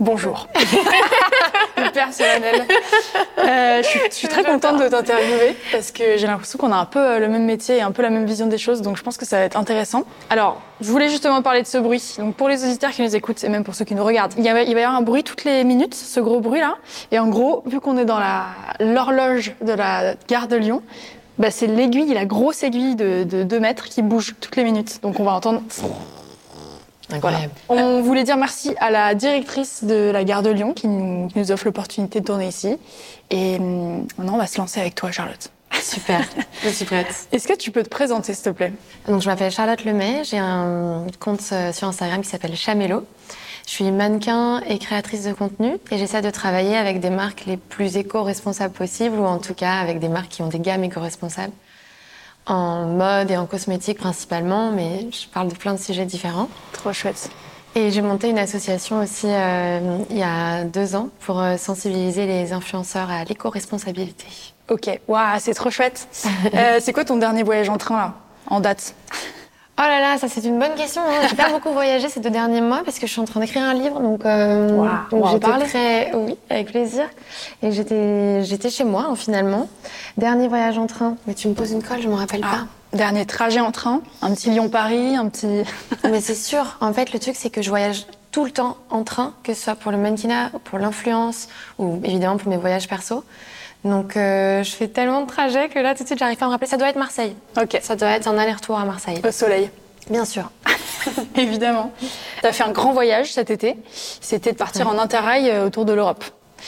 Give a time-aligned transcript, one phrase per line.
[0.00, 0.48] bonjour.
[1.76, 2.66] Hyper solennel.
[3.38, 6.76] Euh, je, suis, je suis très contente de t'interviewer parce que j'ai l'impression qu'on a
[6.76, 8.96] un peu euh, le même métier et un peu la même vision des choses, donc
[8.96, 10.04] je pense que ça va être intéressant.
[10.30, 12.16] Alors, je voulais justement parler de ce bruit.
[12.18, 14.44] Donc pour les auditeurs qui nous écoutent et même pour ceux qui nous regardent, il,
[14.44, 16.76] y va, il va y avoir un bruit toutes les minutes, ce gros bruit là.
[17.10, 18.20] Et en gros, vu qu'on est dans
[18.80, 20.82] l'horloge de la gare de Lyon,
[21.38, 25.00] bah, c'est l'aiguille, la grosse aiguille de, de 2 mètres qui bouge toutes les minutes.
[25.02, 25.62] Donc on va entendre
[27.12, 27.52] Incroyable.
[27.68, 31.38] on voulait dire merci à la directrice de la gare de Lyon qui nous, qui
[31.38, 32.76] nous offre l'opportunité de tourner ici.
[33.30, 35.50] Et hum, maintenant, on va se lancer avec toi, Charlotte.
[35.82, 36.22] Super,
[36.62, 37.28] je suis prête.
[37.32, 38.72] Est-ce que tu peux te présenter, s'il te plaît?
[39.08, 43.04] Donc, je m'appelle Charlotte Lemay, j'ai un compte euh, sur Instagram qui s'appelle Chamelo.
[43.66, 47.56] Je suis mannequin et créatrice de contenu et j'essaie de travailler avec des marques les
[47.56, 51.52] plus éco-responsables possibles ou en tout cas avec des marques qui ont des gammes éco-responsables
[52.46, 56.48] en mode et en cosmétique principalement, mais je parle de plein de sujets différents.
[56.72, 57.30] Trop chouette.
[57.76, 62.24] Et j'ai monté une association aussi euh, il y a deux ans pour euh, sensibiliser
[62.26, 64.26] les influenceurs à l'éco-responsabilité.
[64.68, 66.06] Ok, waouh, c'est trop chouette.
[66.54, 68.14] Euh, c'est quoi ton dernier voyage en train, là,
[68.46, 68.94] en date?
[69.76, 71.02] Oh là là, ça c'est une bonne question.
[71.02, 71.26] hein.
[71.28, 73.64] J'ai pas beaucoup voyagé ces deux derniers mois parce que je suis en train d'écrire
[73.64, 74.68] un livre, donc, euh,
[75.10, 75.64] on donc j'étais parler.
[75.66, 77.04] très, oui, avec plaisir.
[77.62, 79.68] Et j'étais, j'étais chez moi hein, finalement.
[80.16, 81.16] Dernier voyage en train.
[81.26, 84.32] Mais tu me poses une colle, je me rappelle Ah, Dernier trajet en train, un
[84.32, 85.64] petit Lyon-Paris, un petit...
[86.02, 86.08] pas.
[86.10, 86.76] Mais c'est sûr.
[86.80, 89.62] En fait, le truc c'est que je voyage tout le temps en train, que ce
[89.64, 91.48] soit pour le mannequinat, pour l'influence
[91.80, 93.24] ou évidemment pour mes voyages perso.
[93.84, 96.48] Donc euh, je fais tellement de trajets que là tout de suite j'arrive pas à
[96.48, 96.68] me rappeler.
[96.68, 97.34] Ça doit être Marseille.
[97.60, 99.20] Ok, Ça doit être un aller-retour à Marseille.
[99.26, 99.70] au soleil,
[100.10, 100.50] Bien sûr.
[101.36, 101.92] évidemment.
[102.40, 103.76] Tu as fait un grand voyage cet été.
[104.20, 106.24] C'était de partir en interrail euh, autour de l'Europe.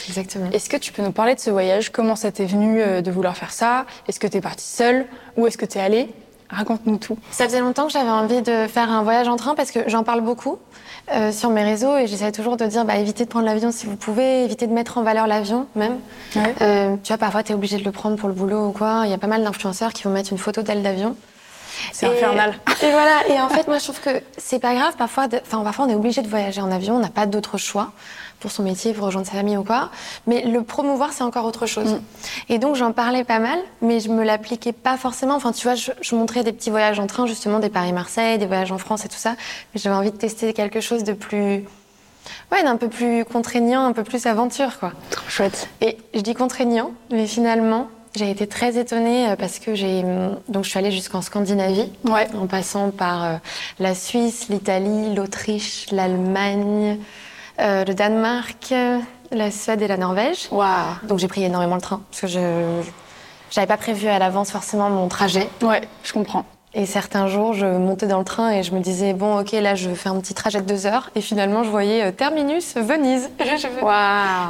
[0.09, 0.51] Exactement.
[0.53, 1.91] Est-ce que tu peux nous parler de ce voyage?
[1.91, 3.87] Comment ça t'est venu euh, de vouloir faire ça?
[4.09, 5.07] Est-ce que t'es partie seule?
[5.39, 6.09] Où est-ce que t'es allée?
[6.51, 7.19] Raconte-nous tout.
[7.31, 10.05] Ça faisait longtemps que j'avais envie de faire un voyage en train parce que j'en
[10.05, 10.59] parle beaucoup
[11.13, 13.87] euh, sur mes réseaux et j'essaie toujours de dire bah, évitez de prendre l'avion si
[13.87, 15.99] vous pouvez, évitez de mettre en valeur l'avion même.
[16.37, 16.55] Ouais.
[16.63, 19.03] Euh, tu vois, parfois tu es obligé de le prendre pour le boulot ou quoi.
[19.05, 21.17] Il y a pas mal d'influenceurs qui vont mettre une photo d'elle d'avion.
[21.93, 22.55] C'est infernal.
[22.83, 23.29] Et voilà.
[23.29, 24.95] Et en fait, moi, je trouve que c'est pas grave.
[24.97, 26.97] Parfois, de- enfin, parfois, on est obligé de voyager en avion.
[26.97, 27.93] On n'a pas d'autre choix
[28.41, 29.91] pour son métier, pour rejoindre sa famille ou quoi.
[30.27, 31.95] Mais le promouvoir, c'est encore autre chose.
[31.95, 32.01] Mm.
[32.51, 35.35] Et donc, j'en parlais pas mal, mais je me l'appliquais pas forcément.
[35.35, 38.47] Enfin, tu vois, je, je montrais des petits voyages en train, justement, des Paris-Marseille, des
[38.47, 39.31] voyages en France et tout ça.
[39.75, 41.65] Mais j'avais envie de tester quelque chose de plus,
[42.53, 44.93] ouais, d'un peu plus contraignant, un peu plus aventure, quoi.
[45.11, 45.69] Trop chouette.
[45.81, 50.03] Et je dis contraignant, mais finalement, j'ai été très étonnée euh, parce que j'ai
[50.49, 52.27] donc je suis allée jusqu'en Scandinavie, Ouais.
[52.41, 53.35] en passant par euh,
[53.79, 56.99] la Suisse, l'Italie, l'Autriche, l'Allemagne,
[57.61, 58.99] euh, le Danemark, euh,
[59.31, 60.49] la Suède et la Norvège.
[61.05, 62.83] Donc j'ai pris énormément le train parce que je
[63.51, 65.49] j'avais pas prévu à l'avance forcément mon trajet.
[65.63, 66.45] Ouais, je comprends.
[66.75, 69.75] Et certains jours, je montais dans le train et je me disais bon, ok, là
[69.75, 71.11] je fais un petit trajet de deux heures.
[71.15, 73.31] Et finalement, je voyais euh, terminus Venise.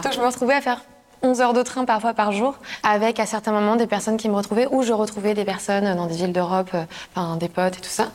[0.02, 0.80] Donc je me retrouvais à faire
[1.22, 4.34] 11 heures de train parfois par jour, avec à certains moments des personnes qui me
[4.34, 6.84] retrouvaient, ou je retrouvais des personnes dans des villes d'Europe, euh,
[7.14, 8.08] enfin des potes et tout ça.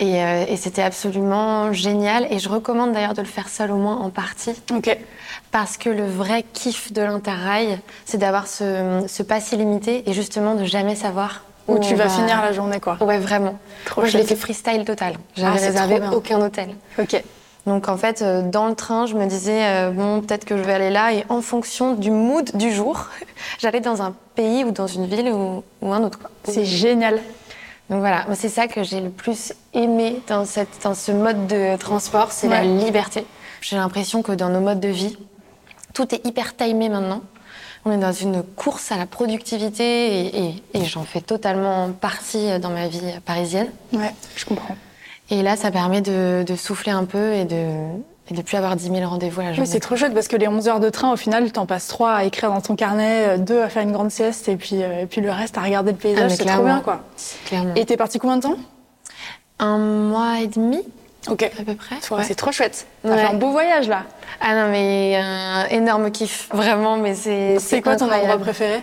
[0.00, 2.26] Et, euh, et c'était absolument génial.
[2.30, 4.96] Et je recommande d'ailleurs de le faire seul au moins en partie, Ok.
[5.50, 10.54] parce que le vrai kiff de l'interrail, c'est d'avoir ce, ce pass illimité et justement
[10.54, 12.96] de jamais savoir Où tu vas va- finir la journée, quoi.
[13.00, 13.58] Ouais, vraiment.
[13.86, 15.14] Trop Moi, je l'ai fait freestyle total.
[15.16, 16.68] Ah, J'avais c'est réservé aucun hôtel.
[16.98, 17.22] Ok.
[17.66, 20.62] Donc en fait, euh, dans le train, je me disais, euh, bon, peut-être que je
[20.62, 23.06] vais aller là, et en fonction du mood du jour,
[23.58, 26.20] j'allais dans un pays ou dans une ville ou, ou un autre.
[26.44, 27.20] C'est génial.
[27.90, 31.46] Donc voilà, moi, c'est ça que j'ai le plus aimé dans, cette, dans ce mode
[31.46, 33.24] de transport, c'est la liberté.
[33.62, 35.16] J'ai l'impression que dans nos modes de vie,
[35.94, 37.22] tout est hyper timé maintenant.
[37.84, 42.58] On est dans une course à la productivité et, et- et j'en fais totalement partie
[42.60, 43.68] dans ma vie parisienne.
[43.92, 44.76] Ouais, je comprends.
[45.30, 47.70] Et là, ça permet de, de souffler un peu et de
[48.30, 49.70] et de plus avoir 10 000 rendez-vous à la Oui, journée.
[49.70, 52.12] c'est trop chouette parce que les 11 heures de train, au final, t'en passes 3
[52.12, 55.06] à écrire dans ton carnet, 2 à faire une grande sieste et puis, euh, et
[55.06, 56.30] puis le reste à regarder le Ah, paysage.
[56.30, 57.00] mais c'est trop bien, quoi.
[57.46, 57.74] Clairement.
[57.74, 58.56] Et t'es parti combien de temps?
[59.58, 60.80] Un mois et demi,
[61.28, 61.42] Ok.
[61.42, 61.96] à peu près.
[62.10, 62.86] Ouais, C'est trop chouette.
[63.02, 63.16] T'as Ouais.
[63.18, 64.04] fait un beau voyage, là.
[64.40, 67.58] Ah non, mais un énorme kiff, vraiment, mais c'est.
[67.58, 68.80] C'est quoi ton endroit préféré?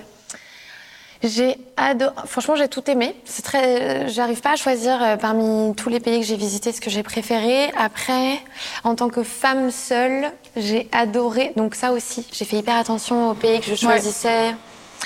[1.28, 2.14] J'ai adoré.
[2.28, 3.16] Franchement, j'ai tout aimé.
[3.26, 4.08] C'est très.
[4.10, 7.04] J'arrive pas à choisir euh, parmi tous les pays que j'ai visités ce que j'ai
[7.04, 7.72] préféré.
[7.78, 8.40] Après,
[8.84, 11.52] en tant que femme seule, j'ai adoré.
[11.56, 14.56] Donc ça aussi, j'ai fait hyper attention aux pays que je choisissais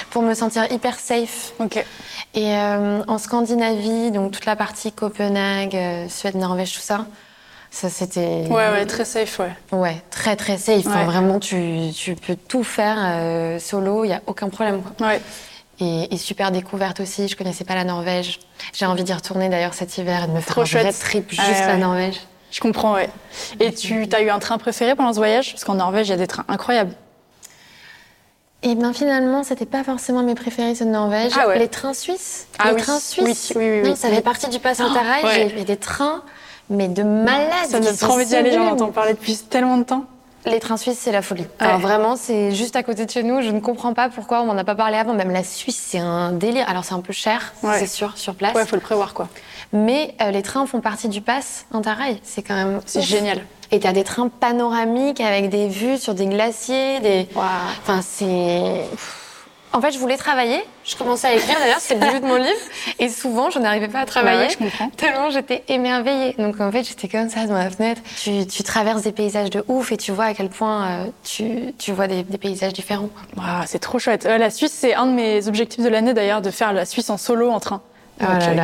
[0.10, 1.54] pour me sentir hyper safe.
[1.60, 1.78] Ok.
[2.36, 7.06] Et euh, en Scandinavie, donc toute la partie Copenhague, euh, Suède, Norvège, tout ça,
[7.72, 8.46] ça c'était.
[8.50, 9.52] Ouais, ouais, très safe, ouais.
[9.72, 10.86] Ouais, très très safe.
[10.86, 14.82] Enfin, vraiment, tu, tu peux tout faire euh, solo, il y a aucun problème.
[14.82, 15.08] quoi.
[15.08, 15.22] Ouais.
[15.82, 17.28] Et, et super découverte aussi.
[17.28, 18.40] Je connaissais pas la Norvège.
[18.74, 21.30] J'ai envie d'y retourner d'ailleurs cet hiver et de me faire Trop un vrai trip
[21.30, 21.68] juste Ouais, ouais.
[21.68, 22.20] la Norvège.
[22.52, 23.10] Je comprends, ouais.
[23.60, 25.52] Et tu as eu un train préféré pendant ce voyage?
[25.54, 26.94] Parce qu'en Norvège, il y a des trains incroyables.
[28.62, 31.32] Et bien finalement, c'était pas forcément mes préférés ceux de Norvège.
[31.40, 31.60] Ah ouais.
[31.60, 32.48] Les trains suisses.
[32.58, 32.82] Ah les oui.
[32.82, 33.54] trains suisses.
[33.56, 35.24] Oui, oui, oui, non, ça fait partie du pass Interrail.
[35.24, 35.34] ouais.
[35.50, 36.24] J'ai fait des trains,
[36.70, 37.70] mais de malades.
[37.70, 40.04] Ça donne trop envie d'y aller, j'en entends parler depuis tellement de temps.
[40.46, 41.46] Les trains suisses, c'est la folie.
[41.60, 43.42] Alors vraiment, c'est juste à côté de chez nous.
[43.42, 45.14] Je ne comprends pas pourquoi on m'en a pas parlé avant.
[45.14, 46.66] Même la Suisse, c'est un délire.
[46.70, 47.78] Alors c'est un peu cher, Ouais.
[47.80, 48.56] c'est sûr, sur place.
[48.56, 49.28] Ouais, faut le prévoir, quoi.
[49.74, 52.20] Mais euh, les trains font partie du pass Interrail.
[52.24, 53.42] C'est quand même C'est génial.
[53.72, 57.28] Et t'as des trains panoramiques avec des vues sur des glaciers, des.
[57.36, 57.46] Waouh.
[57.84, 58.86] Enfin, c'est.
[59.72, 60.64] En fait, je voulais travailler.
[60.84, 62.58] Je commençais à écrire d'ailleurs, c'est le début de mon livre.
[62.98, 64.40] Et souvent, je n'arrivais pas à travailler.
[64.40, 64.90] Ouais, ouais, je comprends.
[64.98, 66.34] Tellement j'étais émerveillée.
[66.40, 68.02] Donc en fait, j'étais comme ça dans la fenêtre.
[68.22, 71.74] Tu, tu traverses des paysages de ouf et tu vois à quel point euh, tu,
[71.78, 73.10] tu vois des, des paysages différents.
[73.36, 73.44] quoi.
[73.44, 74.26] Waouh, c'est trop chouette.
[74.26, 77.10] Euh, la Suisse, c'est un de mes objectifs de l'année d'ailleurs, de faire la Suisse
[77.12, 77.82] en solo en train.
[78.22, 78.56] Oh écoute,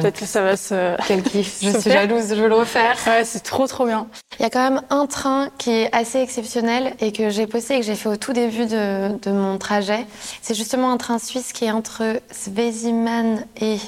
[0.00, 0.96] peut-être que ça va se.
[1.06, 1.58] Quel kiff.
[1.62, 2.96] Je suis jalouse, je veux le refaire.
[3.06, 4.06] Ouais, c'est trop trop bien.
[4.38, 7.76] Il y a quand même un train qui est assez exceptionnel et que j'ai posté
[7.76, 10.06] et que j'ai fait au tout début de, de mon trajet.
[10.42, 13.78] C'est justement un train suisse qui est entre Sveziman et...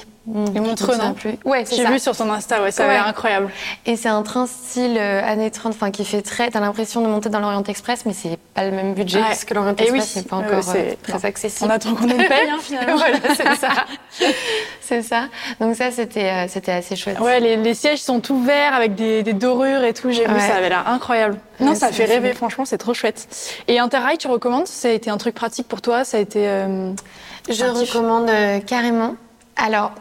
[0.55, 1.37] Et Montreux, non plus.
[1.45, 2.93] Ouais, c'est J'ai vu sur ton Insta, ouais, ça a Ouais.
[2.95, 3.49] l'air incroyable.
[3.85, 6.49] Et c'est un train style euh, années 30, enfin qui fait très...
[6.49, 9.23] T'as l'impression de monter dans l'Orient Express, mais c'est pas le même budget Ouais.
[9.25, 11.19] parce que l'Orient Et oui, Express n'est pas encore c'est- euh, très non.
[11.23, 11.71] accessible.
[11.71, 12.97] On attend qu'on nous le paye, hein, finalement.
[12.97, 13.69] voilà, c'est ça.
[14.81, 15.23] c'est ça.
[15.61, 17.19] Donc ça, c'était euh, c'était assez chouette.
[17.21, 20.11] Ouais, les, les sièges sont tout verts avec des, des dorures et tout.
[20.11, 21.37] J'ai vu, ça avait l'air incroyable.
[21.61, 23.27] Non, ça fait rêver, franchement, c'est trop chouette.
[23.69, 24.67] Et Interrail, tu recommandes?
[24.67, 26.47] Ça a été un truc pratique pour toi Ça a été.
[26.47, 26.91] euh,
[27.49, 29.15] Je recommande euh, carrément.
[29.55, 29.91] Alors,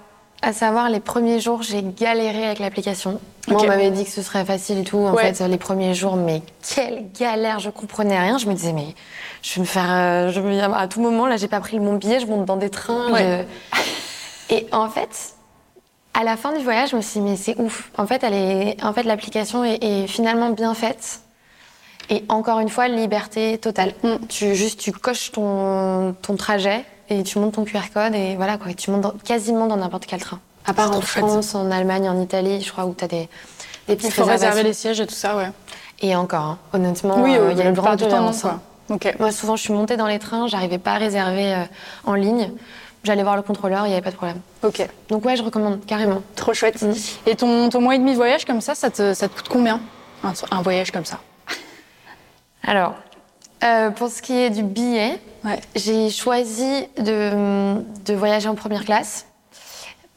[0.43, 3.21] à savoir, les premiers jours, j'ai galéré avec l'application.
[3.49, 4.99] Moi, on m'avait dit que ce serait facile et tout.
[4.99, 5.33] En Ouais.
[5.33, 6.43] fait, les premiers jours, mais
[6.75, 8.39] quelle galère Je comprenais rien.
[8.39, 8.95] Je me disais, mais
[9.43, 9.87] je vais me faire.
[9.89, 12.57] euh, je vais, à tout moment, là, j'ai pas pris mon billet, je monte dans
[12.57, 13.11] des trains.
[13.13, 13.47] Ouais.
[14.51, 15.33] je- Et en fait.
[16.19, 17.91] À la fin du voyage, je me suis dit, mais c'est ouf.
[17.99, 21.21] En fait, elle est, en fait, l'application est, est finalement bien faite.
[22.09, 23.93] Et encore une fois, liberté totale.
[24.03, 24.27] Mm.
[24.29, 28.59] Tu juste, tu coches ton, ton trajet et tu montes ton QR code et voilà
[28.59, 28.73] quoi.
[28.75, 30.41] Tu montes dans- quasiment dans n'importe quel train.
[30.67, 31.01] À part en.
[31.01, 33.29] France, en Allemagne, en Italie, je crois où t'as des,
[33.87, 35.49] des Il petites faut réserver les sièges et tout ça, ouais.
[36.01, 38.33] Et encore, hein, honnêtement, oui, euh, euh, il y a une grande du temps, hein.
[38.41, 38.61] quoi.
[38.89, 39.15] Ok.
[39.19, 41.65] Moi, souvent, je suis montée dans les trains, j'arrivais pas à réserver euh,
[42.05, 42.51] en ligne.
[43.05, 44.41] J'allais voir le contrôleur, il n'y avait pas de problème.
[44.65, 44.87] Ok.
[45.09, 46.23] Donc ouais, je recommande carrément.
[46.35, 46.83] Trop chouette.
[46.83, 46.93] Mm.
[47.27, 49.49] Et ton, ton mois et demi de voyage comme ça, ça te, ça te coûte
[49.49, 49.81] combien?
[50.25, 51.21] Un, un voyage comme ça
[52.65, 52.95] Alors,
[53.65, 55.61] euh, pour ce qui est du billet, Ouais.
[55.77, 59.27] j'ai choisi de, de voyager en première classe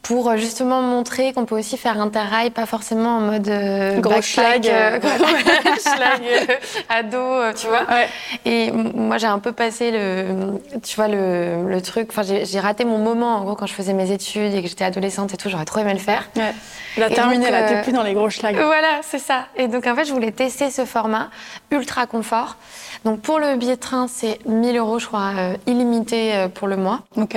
[0.10, 4.00] pour euh, justement montrer qu'on peut aussi faire un terrail, pas forcément en mode euh,
[4.00, 5.10] Gros schlag, euh, gros
[5.80, 6.56] schlag, euh,
[6.90, 7.84] ado, euh, tu vois.
[7.84, 8.08] Ouais.
[8.44, 12.08] Et moi, j'ai un peu passé le, tu vois, le, le truc.
[12.10, 14.84] Enfin, j'ai raté mon moment, en gros, quand je faisais mes études et que j'étais
[14.84, 15.48] adolescente et tout.
[15.48, 16.28] J'aurais trop aimé le faire.
[16.36, 16.56] ouais.
[16.98, 18.56] La terminée, là, t'es plus dans les gros schlags.
[18.56, 19.46] Voilà, c'est ça.
[19.58, 21.30] Et donc, en fait, je voulais tester ce format
[21.70, 22.56] ultra confort.
[23.06, 25.33] Donc, pour le billet de train, c'est 1000 euros, je crois,
[25.68, 27.02] illimité pour le mois.
[27.16, 27.36] Ok.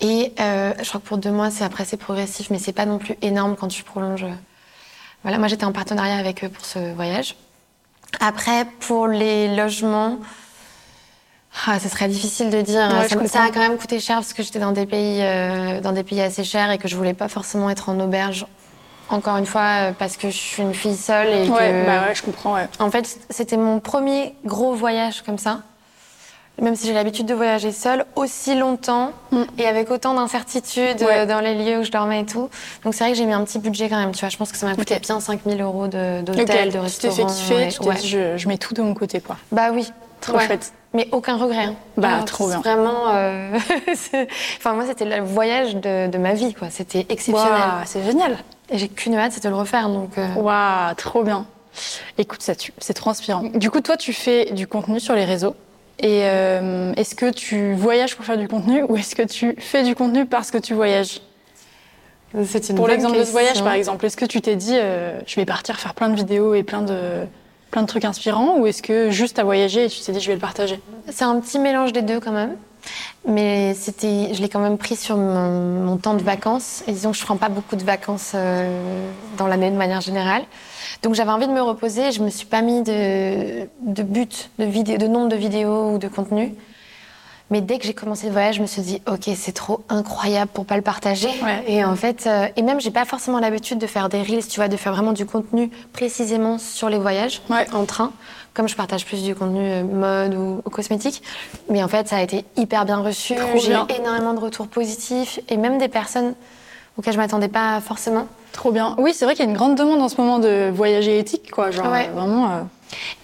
[0.00, 2.86] Et euh, je crois que pour deux mois, c'est après, c'est progressif, mais c'est pas
[2.86, 4.26] non plus énorme quand tu prolonges.
[5.22, 7.36] Voilà, moi, j'étais en partenariat avec eux pour ce voyage.
[8.20, 10.18] Après, pour les logements,
[11.66, 12.88] ah, ce serait difficile de dire.
[12.92, 15.92] Ouais, ça, a quand même coûté cher parce que j'étais dans des pays, euh, dans
[15.92, 18.46] des pays assez chers et que je voulais pas forcément être en auberge.
[19.10, 21.86] Encore une fois, euh, parce que je suis une fille seule et Ouais, que.
[21.86, 22.68] bah ouais, je comprends, ouais.
[22.78, 25.62] En fait, c'était mon premier gros voyage comme ça.
[26.60, 29.42] Même si j'ai l'habitude de voyager seule aussi longtemps Mm.
[29.58, 31.18] et avec autant d'incertitudes Ouais.
[31.20, 32.48] euh, dans les lieux où je dormais et tout.
[32.84, 34.12] Donc c'est vrai que j'ai mis un petit budget quand même.
[34.12, 35.02] Tu vois, je pense que ça m'a coûté Ok.
[35.02, 37.14] bien 5000 euros de- d'hôtel, de tu t'es restaurant.
[37.28, 37.94] fait kiffer, ouais, tu t'es ouais.
[37.96, 39.36] dit, je, je mets tout de mon côté, quoi.
[39.52, 39.90] Bah oui.
[40.20, 40.72] Trop chouette.
[40.94, 41.64] Mais aucun regret.
[41.64, 41.74] hein.
[41.96, 42.58] Bah, trop bien.
[42.60, 43.10] Vraiment.
[43.14, 43.56] euh,
[44.58, 46.68] enfin, moi, c'était le voyage de, de ma vie, quoi.
[46.70, 47.52] C'était exceptionnel.
[47.52, 48.36] Waouh, c'est génial.
[48.70, 49.88] Et j'ai qu'une hâte, c'est de le refaire.
[49.88, 51.46] Donc, euh, Waouh, trop bien.
[52.16, 53.42] Écoute, ça tue, c'est trop inspirant.
[53.54, 55.54] Du coup, toi, tu fais du contenu sur les réseaux.
[56.00, 59.82] Et euh, est-ce que tu voyages pour faire du contenu ou est-ce que tu fais
[59.82, 61.20] du contenu parce que tu voyages?
[62.44, 65.18] C'est une Pour l'exemple de ce voyage, par exemple, est-ce que tu t'es dit, euh,
[65.26, 67.24] je vais partir faire plein de vidéos et plein de,
[67.70, 70.28] plein de trucs inspirants ou est-ce que juste à voyager et tu t'es dit, je
[70.28, 70.78] vais le partager?
[71.08, 72.56] C'est un petit mélange des deux quand même.
[73.26, 76.82] Mais c'était, je l'ai quand même pris sur mon, temps de vacances.
[76.86, 79.06] Et disons que je prends pas beaucoup de vacances euh,
[79.36, 80.42] dans l'année de manière générale.
[81.02, 82.12] Donc j'avais envie de me reposer.
[82.12, 83.68] Je me suis pas mis de,
[84.02, 86.54] but, de, de nombre de vidéos ou de contenu.
[87.50, 90.50] Mais dès que j'ai commencé le voyage, je me suis dit, ok, c'est trop incroyable
[90.52, 91.28] pour pas le partager.
[91.42, 91.64] Ouais.
[91.66, 94.60] Et en fait, euh, et même j'ai pas forcément l'habitude de faire des reels, tu
[94.60, 97.66] vois, de faire vraiment du contenu précisément sur les voyages Ouais.
[97.72, 98.12] en train,
[98.52, 101.22] comme je partage plus du contenu euh, mode ou, ou cosmétique.
[101.70, 103.34] Mais en fait, ça a été hyper bien reçu.
[103.56, 106.34] J'ai eu énormément de retours positifs et même des personnes
[106.98, 108.26] auxquelles je m'attendais pas forcément.
[108.52, 108.94] Trop bien.
[108.98, 111.50] Oui, c'est vrai qu'il y a une grande demande en ce moment de voyager éthique,
[111.50, 111.70] quoi.
[111.70, 112.08] Genre, Ouais.
[112.10, 112.50] euh, vraiment.
[112.50, 112.62] euh,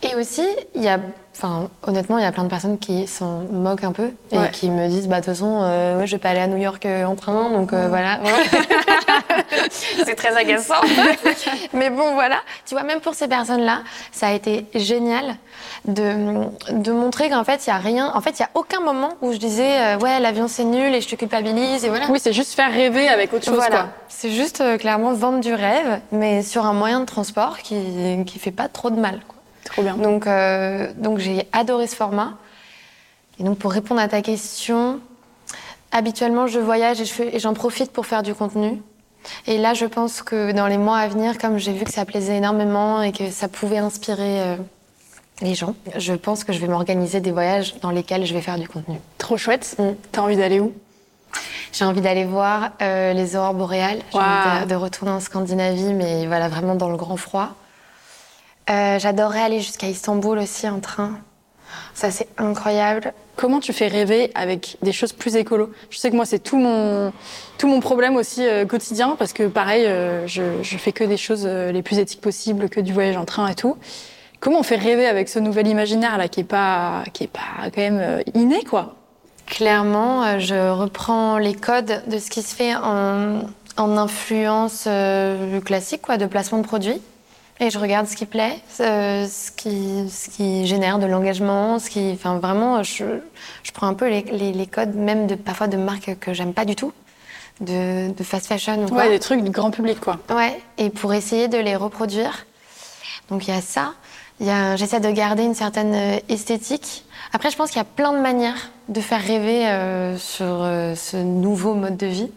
[0.03, 0.99] Et aussi, il y a,
[1.37, 4.51] enfin, honnêtement, il y a plein de personnes qui s'en moquent un peu et Ouais.
[4.53, 6.57] qui me disent, bah, de toute façon, euh, ouais, je vais pas aller à New
[6.57, 8.21] York euh, en train, donc euh, voilà.
[9.71, 10.75] c'est très agaçant.
[11.73, 12.37] Mais bon, voilà.
[12.67, 13.81] Tu vois, même pour ces personnes-là,
[14.13, 15.37] ça a été génial
[15.87, 18.13] de, de montrer qu'en fait, il y a rien.
[18.15, 20.95] En fait, il y a aucun moment où je disais, euh, ouais, l'avion c'est nul
[20.95, 22.07] et je te culpabilise et voilà.
[22.11, 26.01] Oui, c'est juste faire rêver avec autre chose, Voilà, c'est juste clairement vendre du rêve,
[26.13, 27.77] mais sur un moyen de transport qui
[28.27, 29.21] qui fait pas trop de mal.
[29.27, 29.34] quoi.
[29.75, 29.97] Trop bien.
[29.97, 32.35] Donc, euh, donc j'ai adoré ce format.
[33.41, 35.01] Et donc, pour répondre à ta question,
[35.91, 38.81] habituellement, je voyage et je j'en profite pour faire du contenu.
[39.49, 42.05] Et là, je pense que dans les mois à venir, comme j'ai vu que ça
[42.05, 44.57] plaisait énormément et que ça pouvait inspirer euh,
[45.41, 48.61] les gens, je pense que je vais m'organiser des voyages dans lesquels je vais faire
[48.61, 48.99] du contenu.
[49.19, 49.75] Trop chouette.
[49.81, 49.89] Mm.
[50.13, 50.73] T'as envie d'aller où?
[51.73, 54.03] J'ai envie d'aller voir euh, les aurores boréales.
[54.13, 57.57] J'ai envie de, de retourner en Scandinavie, mais voilà, vraiment dans le grand froid.
[58.71, 61.19] Euh, J'adorerais aller jusqu'à Istanbul aussi en train.
[61.93, 63.13] Ça, c'est incroyable.
[63.37, 65.71] Comment tu fais rêver avec des choses plus écolo?
[65.91, 67.13] Je sais que moi, c'est tout mon,
[67.59, 71.17] tout mon problème aussi euh, quotidien, parce que pareil, euh, je, je fais que des
[71.17, 73.77] choses les plus éthiques possibles, que du voyage en train et tout.
[74.41, 77.71] Comment on fait rêver avec ce nouvel imaginaire là qui est pas, qui est pas
[77.75, 78.95] quand même inné quoi?
[79.47, 83.41] Clairement, je reprends les codes de ce qui se fait en,
[83.77, 84.89] en influence
[85.65, 87.01] classique, quoi, de placement de produits.
[87.61, 91.89] Et je regarde ce qui plaît, euh, ce, qui, ce qui génère de l'engagement, ce
[91.89, 93.05] qui, enfin vraiment, je,
[93.63, 96.53] je prends un peu les, les- les codes même de parfois de marques que j'aime
[96.53, 96.93] pas du tout,
[97.61, 99.05] de, de fast fashion ou quoi.
[99.05, 100.19] Ouais, des trucs du grand public quoi.
[100.31, 102.45] Ouais, et pour essayer de les reproduire.
[103.31, 103.93] Donc il y a ça.
[104.41, 107.05] Il y a, j'essaie de garder une certaine euh, esthétique.
[107.33, 110.97] Après, je pense qu'il y a plein de manières de faire rêver euh, sur euh,
[110.97, 112.31] ce nouveau mode de vie.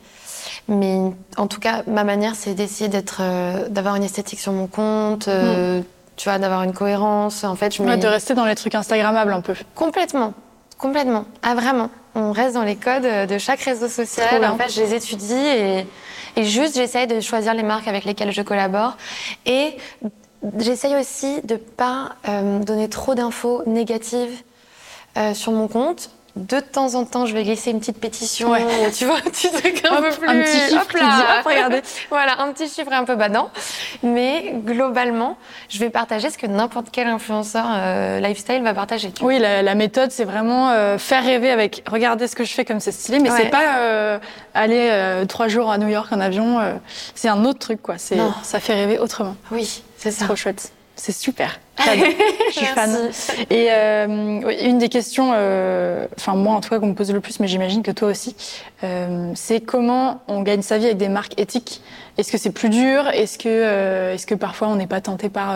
[0.70, 1.00] Mais
[1.38, 5.28] en tout cas, ma manière, c'est d'essayer d'être, euh, d'avoir une esthétique sur mon compte,
[5.30, 5.82] euh,
[6.18, 7.44] tu vois, d'avoir une cohérence.
[7.46, 9.54] En fait, je Ouais, mets de rester dans les trucs Instagrammables un peu.
[9.76, 10.34] complètement,
[10.78, 11.26] complètement.
[11.42, 14.44] Ah vraiment, on reste dans les codes euh, de chaque réseau social.
[14.44, 15.88] En fait, je les étudie et,
[16.36, 18.98] et juste j'essaye de choisir les marques avec lesquelles je collabore
[19.46, 19.78] et
[20.60, 24.44] j'essaye aussi de pas euh, donner trop d'infos négatives
[25.34, 26.12] sur mon compte.
[26.38, 28.64] De temps en temps, je vais glisser une petite pétition, Ouais.
[28.64, 30.28] ou tu vois, un petit truc un Hop, peu plus.
[30.30, 31.16] un petit chiffre hop qui là.
[31.18, 31.82] dit, hop, regardez.
[32.10, 33.50] voilà, un petit chiffre un peu badant.
[34.04, 35.38] Mais globalement,
[35.70, 39.12] je vais partager ce que n'importe quel influenceur euh, lifestyle va partager.
[39.12, 39.24] tu.
[39.24, 42.66] Oui, la, la méthode, c'est vraiment euh, faire rêver avec regardez ce que je fais
[42.66, 43.38] comme c'est stylé, mais Ouais.
[43.38, 44.20] c'est pas euh,
[44.54, 46.60] aller euh, trois jours à New York en avion.
[46.60, 46.74] euh,
[47.16, 47.96] c'est un autre truc, quoi.
[47.98, 49.36] C'est ça fait rêver autrement.
[49.52, 50.26] Oui, c'est C'est ça.
[50.26, 50.72] trop chouette.
[50.98, 51.60] C'est super.
[51.78, 52.08] J'adore.
[52.48, 53.12] Je suis fan.
[53.52, 57.22] Et euh, une des questions, euh, enfin moi en tout cas qu'on me pose le
[57.22, 58.36] plus, mais j'imagine que toi aussi,
[58.84, 61.82] euh, c'est comment on gagne sa vie avec des marques éthiques?
[62.18, 63.08] Est-ce que c'est plus dur?
[63.10, 65.56] Est-ce que, est-ce que parfois on n'est pas tenté par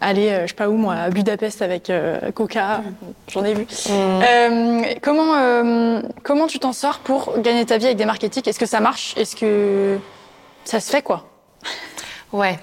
[0.00, 1.92] aller, je sais pas où moi, à Budapest avec
[2.34, 2.80] Coca?
[3.28, 3.66] J'en ai vu.
[3.90, 4.98] Mm.
[5.02, 8.48] Comment, comment tu t'en sors pour gagner ta vie avec des marques éthiques?
[8.48, 9.14] Est-ce que ça marche?
[9.18, 9.98] Est-ce que
[10.64, 11.26] ça se fait quoi?
[12.32, 12.58] Ouais.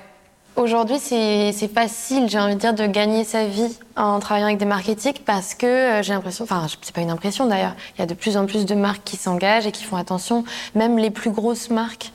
[0.57, 4.65] Aujourd'hui, c'est facile, j'ai envie de dire, de gagner sa vie en travaillant avec des
[4.65, 8.01] marques éthiques parce que euh, j'ai l'impression, enfin, c'est pas une impression d'ailleurs, il y
[8.01, 10.45] a de plus en plus de marques qui s'engagent et qui font attention.
[10.73, 12.11] Même les plus grosses marques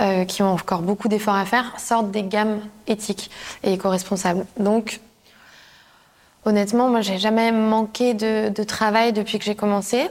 [0.00, 3.28] euh, qui ont encore beaucoup d'efforts à faire sortent des gammes éthiques
[3.64, 4.46] et éco-responsables.
[4.56, 5.00] Donc,
[6.44, 10.08] honnêtement, moi, j'ai jamais manqué de, travail depuis que j'ai commencé.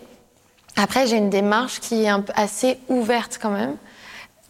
[0.76, 3.78] Après, j'ai une démarche qui est assez ouverte quand même.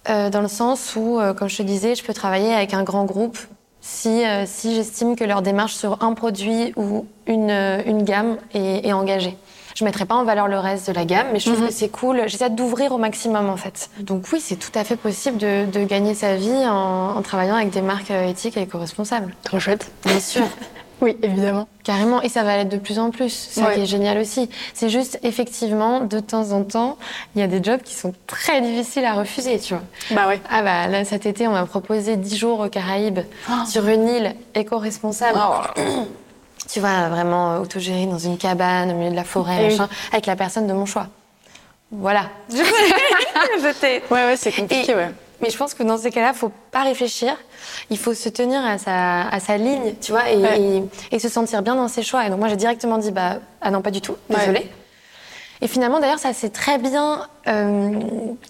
[0.10, 2.84] Euh, dans le sens où, euh, comme je te disais, je peux travailler avec un
[2.84, 3.38] grand groupe
[3.82, 9.38] si, euh, j'estime que leur démarche sur un produit ou une, gamme est engagée.
[9.80, 11.72] Je ne mettrai pas en valeur le reste de la gamme, mais je trouve que
[11.72, 12.24] c'est cool.
[12.28, 13.90] J'essaie d'ouvrir au maximum, en fait.
[14.02, 17.56] Donc oui, c'est tout à fait possible de, de gagner sa vie en, en travaillant
[17.56, 19.34] avec des marques euh, éthiques et éco-responsables.
[19.46, 19.90] Trop chouette.
[20.06, 20.44] Bien sûr.
[21.02, 21.70] Oui, évidemment.
[21.86, 23.30] Carrément, et ça va l'être de plus en plus.
[23.50, 23.76] C'est ça Ouais.
[23.76, 24.50] qui est génial aussi.
[24.74, 26.98] C'est juste, effectivement, de temps en temps,
[27.36, 29.84] il y a des jobs qui sont très difficiles à refuser, tu vois.
[30.12, 30.42] Bah ouais.
[30.52, 33.20] Ah bah là, cet été, on m'a proposé 10 jours aux Caraïbes
[33.50, 33.64] Ah.
[33.66, 35.40] sur une île éco-responsable.
[35.78, 35.82] Oh.
[36.72, 39.78] Tu vois, vraiment euh, autogérée dans une cabane au milieu de la forêt, oui.
[40.12, 41.08] avec la personne de mon choix.
[41.92, 42.30] voilà.
[43.62, 44.04] J'étais.
[44.12, 45.10] Ouais, ouais, c'est compliqué, Et- ouais.
[45.42, 47.34] Mais je pense que dans ces cas-là, faut pas réfléchir.
[47.90, 50.60] Il faut se tenir à sa, à sa ligne, tu vois, et, Ouais.
[50.62, 52.26] et- et se sentir bien dans ses choix.
[52.26, 54.60] Et donc moi, j'ai directement dit, bah, ah non, pas du tout, désolée.
[54.60, 54.72] Ouais.
[55.62, 58.00] Et finalement, d'ailleurs, ça s'est très bien, euh,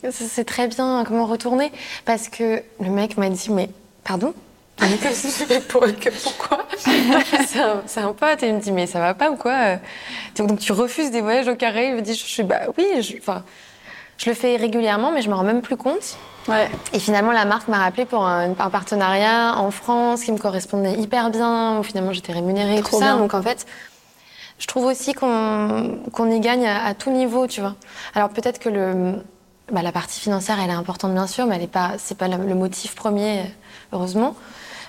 [0.03, 1.71] ça s'est très bien, comment retourné,
[2.05, 3.69] parce que le mec m'a dit, mais
[4.03, 4.33] pardon?
[4.81, 6.59] Mais que- mais pour- que- pourquoi
[7.88, 9.75] C'est un, pote et il me dit mais ça va pas ou quoi euh
[10.38, 13.17] donc, tu refuses des voyages au carré Il me dit je suis bah oui, je,
[13.17, 13.43] enfin
[14.17, 16.17] je le fais régulièrement mais je me rends même plus compte.
[16.48, 16.69] Ouais.
[16.93, 20.93] Et finalement, la marque m'a rappelé pour un, un partenariat en France qui me correspondait
[20.93, 23.12] hyper bien, où finalement j'étais rémunérée et Trop tout ça.
[23.13, 23.17] bien.
[23.17, 23.67] Donc en fait,
[24.57, 27.75] je trouve aussi qu'on qu'on y gagne à, à tout niveau, tu vois.
[28.15, 29.15] Alors peut-être que le,
[29.71, 32.27] bah, la partie financière, elle est importante bien sûr, mais elle est pas, c'est pas
[32.27, 33.43] le motif premier,
[33.93, 34.36] heureusement.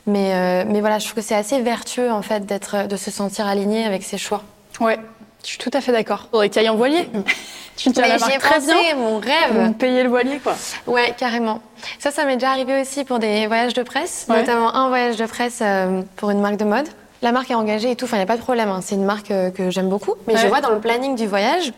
[0.07, 3.11] Mais, euh, mais voilà, je trouve que c'est assez vertueux en fait d'être, de se
[3.11, 4.42] sentir aligné avec ses choix.
[4.80, 4.99] Ouais,
[5.42, 6.26] je suis tout à fait d'accord.
[6.30, 7.09] Faudrait que tu ailles en voilier.
[7.76, 8.97] tu tiens la marque très pensé, bien.
[8.97, 9.73] mon rêve.
[9.78, 10.54] Payez le voilier, quoi.
[10.87, 11.61] Ouais, carrément.
[11.99, 14.40] Ça, ça m'est déjà arrivé aussi pour des voyages de presse, Ouais.
[14.40, 16.88] notamment un voyage de presse euh, pour une marque de mode.
[17.23, 18.80] La marque est engagée et tout, enfin, il n'y a pas de problème, hein.
[18.83, 20.14] c'est une marque euh, que j'aime beaucoup.
[20.26, 20.40] Mais Ouais.
[20.40, 21.73] je vois dans le planning du voyage,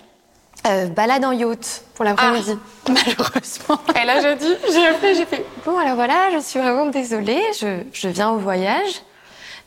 [0.66, 2.56] euh, balade en yacht pour l'après-midi.
[2.88, 3.78] Malheureusement.
[4.00, 7.42] Et là, je dis, j'ai appelé, j'ai fait, bon, alors voilà, je suis vraiment désolée,
[7.60, 9.02] je, je viens au voyage.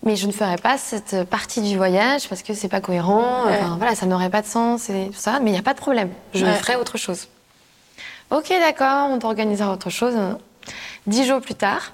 [0.04, 3.46] Mais je ne ferai pas cette partie du voyage parce que c'est pas cohérent.
[3.46, 3.58] Ouais.
[3.60, 5.40] Enfin, voilà, ça n'aurait pas de sens et tout ça.
[5.40, 6.10] Mais il n'y a pas de problème.
[6.36, 6.54] Je Ouais.
[6.54, 7.28] ferai autre chose.
[8.30, 10.14] Ok, d'accord, on t'organisera autre chose.
[11.08, 11.94] Dix jours plus tard,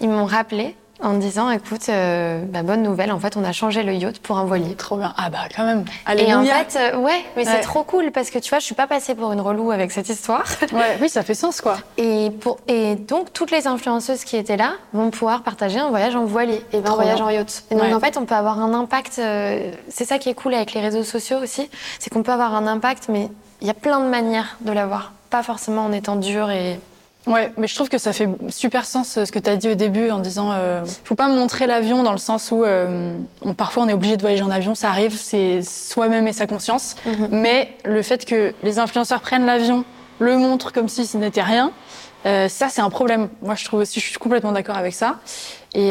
[0.00, 3.82] ils m'ont rappelé en disant, écoute, euh, bah, bonne nouvelle, en fait, on a changé
[3.82, 4.74] le yacht pour un voilier.
[4.74, 5.12] Trop bien.
[5.16, 5.84] Ah bah quand même.
[6.16, 7.52] Et en fait, euh, ouais, mais Ouais.
[7.52, 9.92] c'est trop cool parce que tu vois, je suis pas passée pour une relou avec
[9.92, 10.44] cette histoire.
[10.72, 11.78] Ouais, oui, ça fait sens, quoi.
[11.96, 16.14] Et, pour, et donc, toutes les influenceuses qui étaient là vont pouvoir partager un voyage
[16.16, 17.24] en voilier et ben un voyage bien.
[17.26, 17.64] en yacht.
[17.70, 17.94] Et donc, Ouais.
[17.94, 19.18] en fait, on peut avoir un impact.
[19.18, 22.54] euh, c'est ça qui est cool avec les réseaux sociaux aussi, c'est qu'on peut avoir
[22.54, 23.28] un impact, mais
[23.60, 25.12] il y a plein de manières de l'avoir.
[25.30, 26.78] Pas forcément en étant dur et.
[27.26, 29.68] Ouais, mais je trouve que ça fait super sens euh, ce que tu as dit
[29.68, 33.52] au début en disant euh, faut pas montrer l'avion dans le sens où euh, on-
[33.52, 36.96] parfois on est obligé de voyager en avion, ça arrive, c'est soi-même et sa conscience.
[37.04, 37.28] Mhm.
[37.30, 39.84] Mais le fait que les influenceurs prennent l'avion,
[40.18, 41.72] le montrent comme si ce n'était rien,
[42.24, 43.28] euh, ça c'est un problème.
[43.42, 45.16] Moi je trouve aussi, je suis complètement d'accord avec ça.
[45.74, 45.90] Et,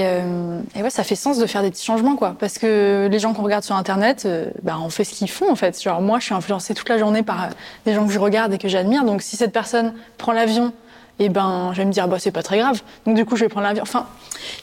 [0.75, 3.33] et ouais, ça fait sens de faire des petits changements quoi, parce que les gens
[3.33, 4.27] qu'on regarde sur internet,
[4.61, 5.81] bah, on fait ce qu'ils font en fait.
[5.81, 7.47] Genre moi je suis influencée toute la journée par
[7.85, 10.73] des gens que je regarde et que j'admire, donc si cette personne prend l'avion
[11.19, 13.43] et ben je vais me dire bah c'est pas très grave donc du coup je
[13.45, 14.07] vais prendre l'avion enfin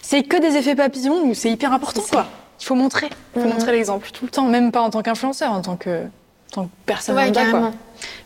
[0.03, 2.27] c'est que des effets papillons où c'est hyper important quoi
[2.61, 3.55] il faut montrer il faut Mhm.
[3.55, 6.65] montrer l'exemple tout le temps même pas en tant qu'influenceur en tant que en tant
[6.65, 7.51] que personne Ouais, lambda, quoi.
[7.51, 7.75] carrément.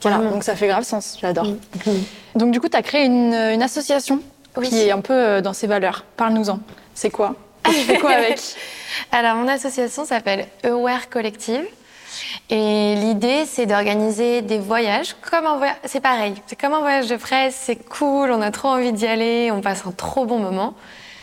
[0.03, 2.05] voilà donc ça fait grave sens j'adore Mhm.
[2.37, 4.21] donc du coup tu as créé une, une association
[4.57, 4.69] Oui.
[4.69, 6.61] qui est un peu euh, dans ses valeurs parle-nous-en
[6.95, 7.35] c'est quoi?
[7.69, 8.41] Et tu fais quoi avec?
[9.13, 11.63] Alors, mon association s'appelle Aware Collective.
[12.53, 15.77] Et l'idée, c'est d'organiser des voyages comme un voyage.
[15.85, 19.07] C'est pareil, c'est comme un voyage de presse, c'est cool, on a trop envie d'y
[19.07, 20.75] aller, on passe un trop bon moment.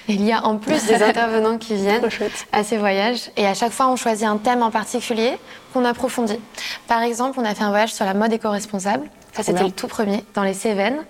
[0.07, 2.07] Et il y a en plus des intervenants qui viennent
[2.53, 3.29] à ces voyages.
[3.35, 5.37] Et à chaque fois, on choisit un thème en particulier
[5.73, 6.39] qu'on approfondit.
[6.87, 9.09] Par exemple, on a fait un voyage sur la mode éco-responsable.
[9.33, 11.05] Ça, c'était le tout premier, dans les Cévennes.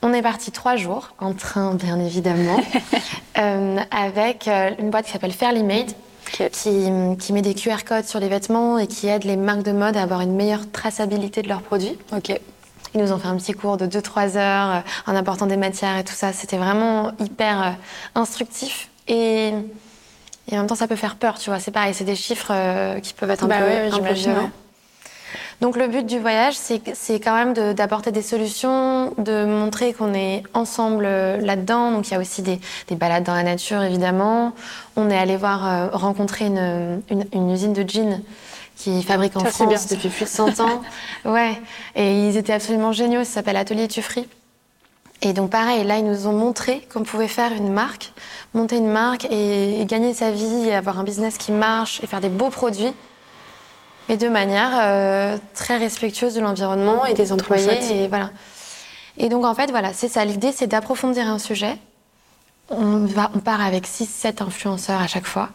[0.00, 2.58] On est parti trois jours, en train, bien évidemment,
[3.38, 5.92] euh, avec euh, une boîte qui s'appelle Fairly Made,
[6.32, 9.72] Qui, qui met des QR codes sur les vêtements et qui aide les marques de
[9.72, 11.98] mode à avoir une meilleure traçabilité de leurs produits.
[12.16, 12.40] ok
[12.94, 15.98] Ils nous ont fait un petit cours de 2-3 heures euh, en apportant des matières
[15.98, 16.32] et tout ça.
[16.32, 17.70] C'était vraiment hyper euh,
[18.14, 18.88] instructif.
[19.08, 19.48] Et,
[20.50, 21.58] et en même temps, ça peut faire peur, tu vois.
[21.60, 24.12] C'est pareil, c'est des chiffres euh, qui peuvent être un Bah peu, ouais, un peu
[24.14, 24.50] violents.
[25.62, 30.12] Donc le but du voyage, c'est quand même de- d'apporter des solutions, de montrer qu'on
[30.12, 31.92] est ensemble euh, là-dedans.
[31.92, 34.52] Donc il y a aussi des, des balades dans la nature, évidemment.
[34.96, 38.20] On est allé voir, euh, rencontrer une, une- une usine de jeans
[38.76, 40.82] qui fabrique en Ça, c'est bien, France depuis plus de 100 ans.
[41.24, 41.52] Ouais,
[41.94, 43.22] et ils étaient absolument géniaux.
[43.22, 44.26] Ça s'appelle Atelier Tuffry.
[45.24, 48.12] Et donc pareil, là, ils nous ont montré qu'on pouvait faire une marque,
[48.54, 52.08] monter une marque et, et gagner sa vie, et avoir un business qui marche et
[52.08, 52.92] faire des beaux produits,
[54.08, 57.78] mais de manière euh, très respectueuse de l'environnement et des employés.
[57.92, 58.30] Et voilà.
[59.18, 60.24] Et donc en fait, voilà, c'est ça.
[60.24, 61.76] L'idée, c'est d'approfondir un sujet.
[62.70, 65.50] On, va, on part avec 6-7 influenceurs à chaque fois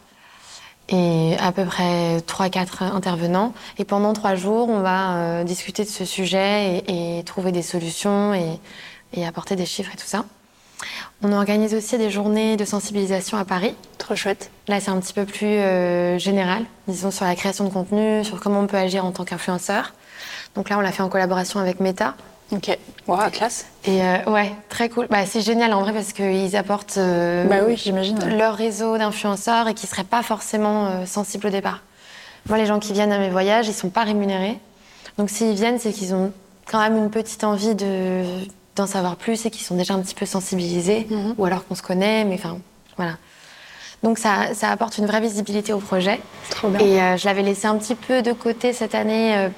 [0.89, 3.53] et à peu près 3-4 intervenants.
[3.77, 7.61] Et pendant trois jours, on va euh, discuter de ce sujet et, et trouver des
[7.61, 8.59] solutions et,
[9.13, 10.25] et apporter des chiffres et tout ça.
[11.23, 13.75] On organise aussi des journées de sensibilisation à Paris.
[14.07, 17.69] Trop chouette Là, c'est un petit peu plus euh, général, disons sur la création de
[17.69, 19.93] contenu, sur comment on peut agir en tant qu'influenceur.
[20.55, 22.15] Donc là, on l'a fait en collaboration avec Meta.
[22.53, 25.07] ok waouh classe Et euh, ouais, très cool.
[25.09, 29.67] Bah, c'est génial en vrai parce qu'ils apportent euh, bah oui j'imagine leur réseau d'influenceurs
[29.67, 31.81] et qui ne seraient pas forcément sensibles au départ.
[32.47, 34.57] Moi, les gens qui viennent à mes voyages, ils sont pas rémunérés.
[35.17, 36.31] Donc s'ils viennent, c'est qu'ils ont
[36.65, 38.23] quand même une petite envie de
[38.77, 41.33] d'en savoir plus et qui sont déjà un petit peu sensibilisés, Mhm.
[41.37, 42.57] ou alors qu'on se connaît, mais enfin,
[42.95, 43.13] voilà.
[44.03, 46.19] Donc ça, ça apporte une vraie visibilité au projet.
[46.51, 46.79] Trop bien.
[46.79, 49.49] Et euh, je l'avais laissé un petit peu de côté cette année euh,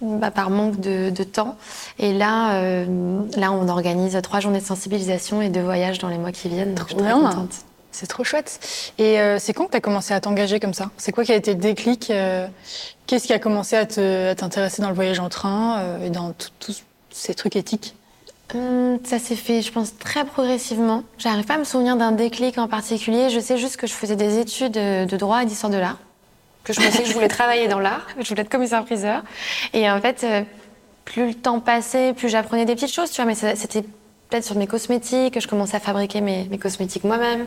[0.00, 1.56] bah, par manque de, de temps.
[1.98, 6.18] Et là, euh, là, on organise trois journées de sensibilisation et deux voyages dans les
[6.18, 6.74] mois qui viennent.
[6.74, 7.30] Donc je suis très bien.
[7.30, 7.54] contente.
[7.90, 8.58] C'est trop chouette.
[8.98, 10.90] Et euh, c'est quand que tu as commencé à t'engager comme ça?
[10.96, 12.46] C'est quoi qui a été le déclic euh,
[13.06, 17.34] Qu'est-ce qui a commencé à t'intéresser dans le voyage en train et dans tous ces
[17.34, 17.94] trucs éthiques?
[18.54, 21.02] Hum, ça s'est fait, je pense, très progressivement.
[21.18, 23.30] J'arrive pas à me souvenir d'un déclic en particulier.
[23.30, 25.98] Je sais juste que je faisais des études de droit et d'histoire de l'art.
[26.62, 28.06] Que je pensais que je voulais travailler dans l'art.
[28.16, 29.22] que Je voulais être commissaire-priseur.
[29.72, 30.42] Et en fait, euh,
[31.04, 33.24] plus le temps passait, plus j'apprenais des petites choses, tu vois.
[33.24, 33.82] Mais c'était
[34.30, 37.46] peut-être sur mes cosmétiques, que je commençais à fabriquer mes, mes cosmétiques moi-même.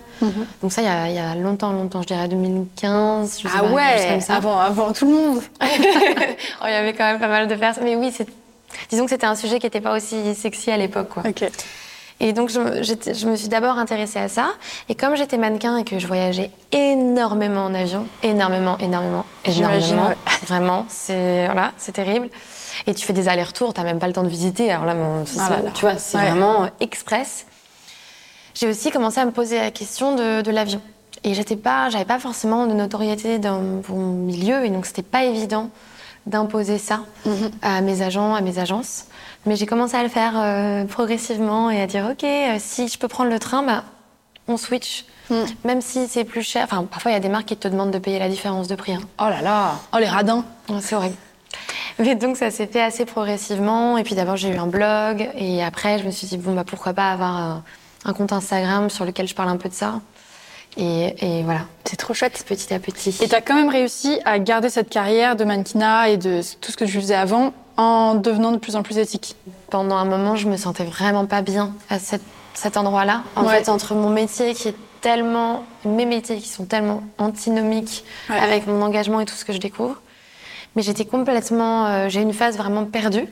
[0.61, 3.39] Donc ça, il y, a, il y a longtemps, longtemps, je dirais 2015.
[3.41, 7.05] Je sais Ah pas, ouais avant, avant tout le monde Oh, il y avait quand
[7.05, 7.83] même pas mal de personnes.
[7.85, 8.27] Mais oui, c'est...
[8.89, 11.23] disons que c'était un sujet qui n'était pas aussi sexy à l'époque, quoi.
[12.19, 14.47] Et donc, je, me- j'étais- je me suis d'abord intéressée à ça.
[14.89, 20.15] Et comme j'étais mannequin et que je voyageais énormément en avion, énormément, énormément, énormément, ouais.
[20.47, 22.29] vraiment, c'est voilà, c'est terrible.
[22.87, 24.71] Et tu fais des allers-retours, t'as même pas le temps de visiter.
[24.71, 25.71] Alors là, mon- Ah là là.
[25.75, 26.29] tu vois, c'est Ouais.
[26.31, 27.45] vraiment euh, express.
[28.55, 30.81] J'ai aussi commencé à me poser la question de, de l'avion.
[31.23, 35.23] Et j'étais pas, j'avais pas forcément de notoriété dans mon milieu, et donc c'était pas
[35.23, 35.69] évident
[36.27, 37.51] d'imposer ça Mhm.
[37.61, 39.05] à mes agents, à mes agences.
[39.45, 42.97] Mais j'ai commencé à le faire euh, progressivement et à dire ok, euh, si je
[42.99, 43.83] peux prendre le train, bah,
[44.47, 45.05] on switch.
[45.29, 45.45] Mhm.
[45.65, 46.63] Même si c'est plus cher.
[46.65, 48.75] Enfin, parfois il y a des marques qui te demandent de payer la différence de
[48.75, 48.93] prix.
[48.93, 49.01] hein.
[49.19, 51.15] Oh là là Oh les radins Ouais, C'est horrible.
[51.99, 53.97] Mais donc ça s'est fait assez progressivement.
[53.97, 56.63] Et puis d'abord j'ai eu un blog et après je me suis dit bon bah
[56.65, 57.61] pourquoi pas avoir
[58.05, 59.99] un compte Instagram sur lequel je parle un peu de ça.
[60.77, 62.43] Et, et voilà, C'est trop chouette.
[62.47, 63.17] petit à petit.
[63.21, 66.71] Et tu as quand même réussi à garder cette carrière de mannequinat et de tout
[66.71, 69.35] ce que tu faisais avant en devenant de plus en plus éthique.
[69.71, 72.21] Pendant un moment, je me sentais vraiment pas bien à cet,
[72.53, 73.23] cet endroit-là.
[73.35, 73.57] En Ouais.
[73.57, 78.37] fait, entre mon métier qui est tellement, mes métiers qui sont tellement antinomiques Ouais.
[78.39, 80.01] avec mon engagement et tout ce que je découvre,
[80.75, 83.27] mais j'étais complètement, euh, j'ai une phase vraiment perdue.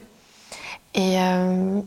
[0.95, 1.79] Et, euh,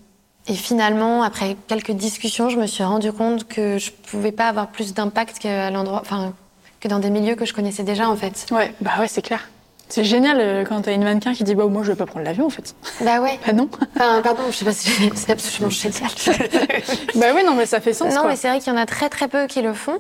[0.49, 4.69] et finalement, après quelques discussions, je me suis rendu compte que je pouvais pas avoir
[4.69, 6.33] plus d'impact qu'à l'endroit, enfin,
[6.81, 8.47] que dans des milieux que je connaissais déjà en fait.
[8.51, 9.49] Ouais, bah ouais, c'est clair.
[9.91, 12.25] C'est génial euh, quand t'as une mannequin qui dit bah moi je vais pas prendre
[12.25, 12.75] l'avion en fait.
[13.01, 13.39] Bah ouais.
[13.47, 13.71] Bah non.
[13.97, 16.11] Enfin, pardon, je sais pas si c'est absolument génial.
[17.15, 18.31] bah ouais non mais ça fait sens Non, quoi.
[18.31, 19.99] mais c'est vrai qu'il y en a très très peu qui le font.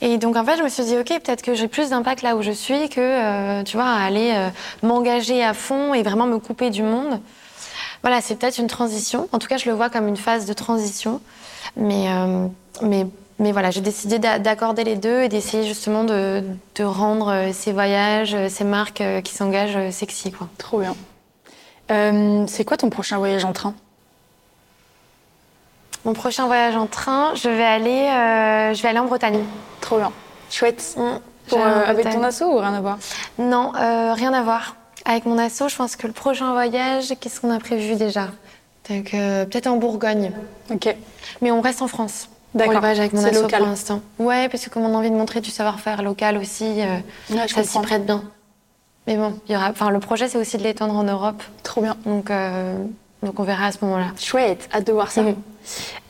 [0.00, 2.36] Et donc en fait, je me suis dit, ok, peut-être que j'ai plus d'impact là
[2.36, 4.48] où je suis que, euh, tu vois, aller euh,
[4.82, 7.20] m'engager à fond et vraiment me couper du monde.
[8.04, 9.28] Voilà, c'est peut-être une transition.
[9.32, 11.22] En tout cas, je le vois comme une phase de transition.
[11.76, 12.46] Mais, euh,
[12.82, 13.06] mais,
[13.38, 16.42] mais voilà, j'ai décidé d'a- d'accorder les deux et d'essayer justement de,
[16.74, 20.48] de rendre euh, ces voyages, euh, ces marques qui s'engagent sexy, quoi.
[20.58, 20.94] Trop bien.
[21.90, 23.72] Euh, c'est quoi ton prochain voyage en train?
[26.04, 29.40] Mon prochain voyage en train, je vais aller, euh, je vais aller en Bretagne.
[29.80, 30.12] Trop bien.
[30.50, 30.94] Chouette.
[30.98, 31.02] Mm,
[31.48, 32.98] Pour, euh, en avec ton asso ou rien à voir?
[33.38, 34.76] Non, euh, rien à voir.
[35.04, 38.28] Avec mon asso, je pense que le prochain voyage, qu'est-ce qu'on a prévu déjà?
[38.88, 40.32] Donc, euh, peut-être en Bourgogne.
[40.70, 40.94] Ok.
[41.40, 42.28] Mais on reste en France.
[42.54, 42.84] D'accord.
[42.84, 43.60] Avec mon asso local.
[43.60, 44.00] pour l'instant.
[44.18, 46.98] Ouais, parce que comme on a envie de montrer du savoir-faire local aussi, euh,
[47.30, 48.22] Ouais, ça s'y prête bien.
[49.06, 49.70] Mais bon, il y aura.
[49.70, 51.42] Enfin, le projet, c'est aussi de l'étendre en Europe.
[51.62, 51.96] Trop bien.
[52.06, 52.76] Donc, euh,
[53.24, 54.08] donc on verra à ce moment-là.
[54.18, 54.68] Chouette.
[54.72, 55.22] Hâte de voir ça.
[55.22, 55.34] Mhm.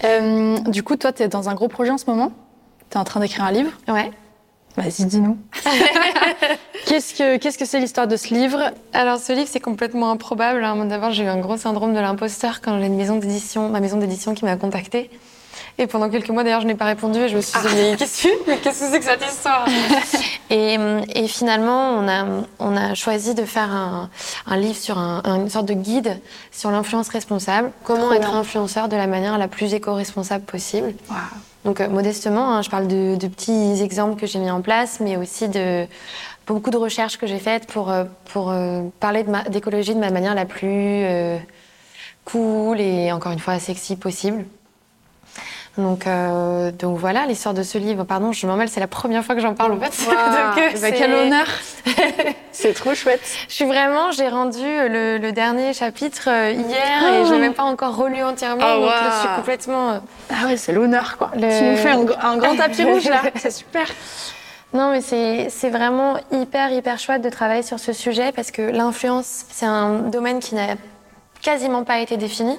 [0.04, 2.32] Euh, du coup toi t'es dans un gros projet en ce moment?
[2.90, 3.70] T'es en train d'écrire un livre?
[3.88, 4.10] Ouais.
[4.76, 5.38] Vas-y dis-nous.
[6.86, 8.72] qu'est-ce que qu'est-ce que c'est l'histoire de ce livre?
[8.92, 10.64] Alors ce livre c'est complètement improbable.
[10.64, 10.84] hein.
[10.86, 13.96] D'abord j'ai eu un gros syndrome de l'imposteur quand j'ai une maison d'édition, ma maison
[13.98, 15.10] d'édition qui m'a contactée.
[15.78, 17.96] Et pendant quelques mois d'ailleurs je n'ai pas répondu et je me suis dit mais
[17.96, 19.66] qu'est-ce que mais qu'est-ce que c'est que cette histoire?
[20.50, 20.76] Et,
[21.14, 22.24] et finalement on a,
[22.60, 24.10] on a choisi de faire un,
[24.46, 26.20] un livre sur un- une sorte de guide
[26.52, 27.72] sur l'influence responsable.
[27.82, 28.38] Comment Trop être bien.
[28.40, 30.92] influenceur de la manière la plus éco-responsable possible.
[31.08, 31.18] Waouh.
[31.64, 35.00] Donc euh, modestement, hein, je parle de, de petits exemples que j'ai mis en place,
[35.00, 35.86] mais aussi de
[36.46, 38.04] beaucoup de recherches que j'ai faites pour, euh,
[38.36, 41.04] euh, parler de d'écologie de, ma manière la plus
[42.24, 44.44] cool et encore une fois sexy possible.
[45.76, 48.04] Donc, euh, donc voilà l'histoire de ce livre.
[48.04, 50.06] Pardon, je m'en mêle, c'est la première fois que j'en parle en fait.
[50.06, 50.16] Donc,
[50.74, 51.46] euh, Bah, quel honneur
[52.52, 53.20] C'est trop chouette.
[53.48, 57.54] Je suis vraiment, j'ai rendu le, le dernier chapitre euh, hier et je l'ai même
[57.54, 58.62] pas encore relu entièrement.
[58.64, 58.90] Oh, donc wow.
[59.12, 59.90] je suis complètement.
[59.90, 59.98] euh,
[60.30, 61.32] Ah ouais, c'est l'honneur quoi.
[61.34, 63.22] Le- Tu nous fais un, un grand tapis rouge là.
[63.34, 63.86] C'est super.
[64.72, 68.62] Non, mais c'est c'est vraiment hyper, hyper chouette de travailler sur ce sujet parce que
[68.62, 70.74] l'influence, c'est un domaine qui n'a
[71.42, 72.58] quasiment pas été défini,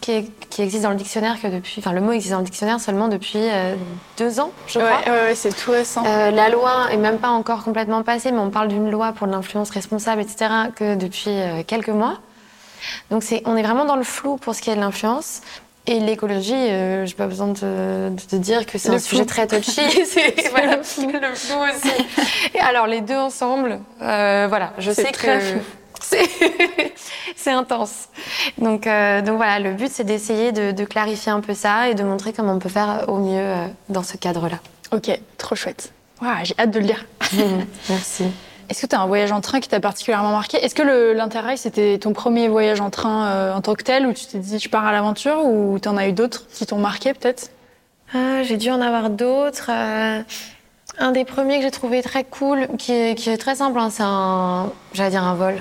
[0.00, 1.76] qui, existe dans le dictionnaire que depuis.
[1.78, 3.74] Enfin, le mot existe dans le dictionnaire seulement depuis euh,
[4.18, 5.00] deux ans, je crois.
[5.06, 6.04] ouais, ouais, c'est tout récent.
[6.06, 9.26] Euh, la loi est même pas encore complètement passée, mais on parle d'une loi pour
[9.26, 12.18] l'influence responsable, etc., que depuis euh, quelques mois.
[13.10, 15.42] Donc c'est, on est vraiment dans le flou pour ce qui est de l'influence.
[15.86, 19.80] Et l'écologie, euh, j'ai pas besoin de, te dire que c'est un sujet très touchy.
[20.06, 21.10] c'est voilà, le flou.
[21.10, 21.92] le flou aussi.
[22.54, 25.60] Et alors les deux ensemble, voilà, je sais très que flou.
[27.36, 28.08] c'est intense.
[28.58, 31.94] Donc euh, donc voilà, le but c'est d'essayer de, de clarifier un peu ça et
[31.94, 34.58] de montrer comment on peut faire au mieux euh, dans ce cadre-là.
[34.92, 35.92] Ok, trop chouette.
[36.22, 37.04] Waouh, j'ai hâte de le lire.
[37.88, 38.24] Merci.
[38.68, 40.56] Est-ce que tu as un voyage en train qui t'a particulièrement marqué?
[40.64, 44.06] Est-ce que le- l'Interrail, c'était ton premier voyage en train euh, en tant que tel,
[44.06, 46.78] où tu t'es dit je pars à l'aventure, ou t'en as eu d'autres qui t'ont
[46.78, 47.50] marqué peut-être?
[48.14, 49.70] Ah, j'ai dû en avoir d'autres.
[50.98, 53.78] Euh, un des premiers que j'ai trouvé très cool, qui est, qui est très simple,
[53.78, 55.56] hein, c'est un, j'allais dire un vol.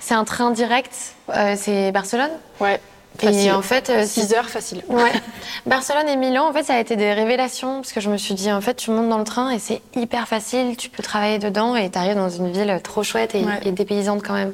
[0.00, 0.92] C'est un train direct.
[1.36, 2.30] euh, c'est Barcelone.
[2.60, 2.80] Ouais,
[3.22, 4.82] Et en fait, euh, 6 heures, facile.
[4.88, 5.12] Ouais.
[5.66, 8.34] Barcelone et Milan, en fait, ça a été des révélations parce que je me suis
[8.34, 11.38] dit, en fait, tu montes dans le train et c'est hyper facile, tu peux travailler
[11.38, 13.60] dedans et t'arrives dans une ville trop chouette et, Ouais.
[13.64, 14.52] et dépaysante quand même.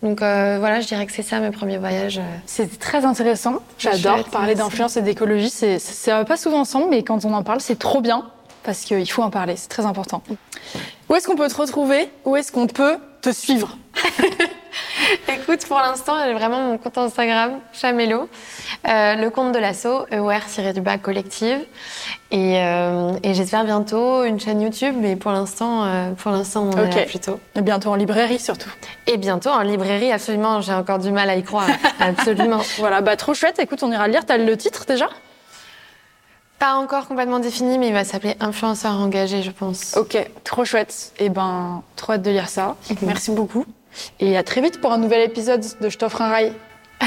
[0.00, 2.18] Donc euh, voilà, je dirais que c'est ça mes premiers voyages.
[2.18, 2.36] euh.
[2.46, 3.56] C'est très intéressant.
[3.78, 5.50] J'adore parler d'influence et d'écologie.
[5.50, 8.24] C'est, ça va pas souvent ensemble, mais quand on en parle, c'est trop bien
[8.68, 9.56] parce qu'il faut en parler.
[9.56, 10.22] C'est très important.
[11.08, 12.10] Où est-ce qu'on peut te retrouver?
[12.26, 13.78] Où est-ce qu'on peut te suivre?
[15.32, 18.28] Écoute, pour l'instant, j'ai vraiment mon compte Instagram, Chamelo,
[18.86, 21.60] euh, le compte de l'asso, EOR-du-bas collective.
[22.30, 26.72] Et, euh, et j'espère bientôt une chaîne YouTube, mais pour l'instant, euh, pour l'instant, on
[26.72, 27.40] est là plutôt.
[27.54, 28.70] Et bientôt en librairie surtout.
[29.06, 31.70] Et bientôt en librairie, absolument, j'ai encore du mal à y croire.
[32.00, 32.60] absolument.
[32.76, 33.58] Voilà, bah trop chouette.
[33.60, 34.26] Écoute, on ira lire.
[34.26, 35.08] T'as le titre déjà?
[36.58, 39.96] Pas encore complètement défini, mais il va s'appeler Influenceur engagé, je pense.
[39.96, 41.12] Ok, trop chouette.
[41.18, 42.76] Et ben, trop hâte de lire ça.
[43.02, 43.64] Merci beaucoup.
[44.18, 46.52] Et à très vite pour un nouvel épisode de Je t'offre un rail.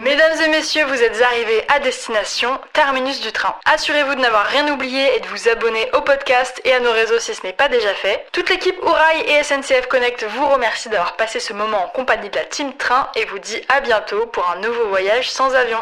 [0.00, 3.54] Mesdames et messieurs, vous êtes arrivés à destination, terminus du train.
[3.64, 7.20] Assurez-vous de n'avoir rien oublié et de vous abonner au podcast et à nos réseaux
[7.20, 8.26] si ce n'est pas déjà fait.
[8.32, 12.36] Toute l'équipe Ourail et SNCF Connect vous remercie d'avoir passé ce moment en compagnie de
[12.36, 15.78] la Team Train et vous dit à bientôt pour un nouveau voyage sans avion.